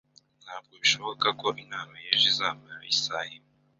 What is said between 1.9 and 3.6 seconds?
y'ejo izamara isaha imwe.